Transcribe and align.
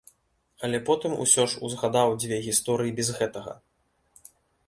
Але 0.67 0.77
потым 0.87 1.11
усё 1.25 1.43
ж 1.51 1.59
узгадаў 1.67 2.15
дзве 2.23 2.37
гісторыі 2.47 2.93
без 3.01 3.07
гэтага. 3.21 3.53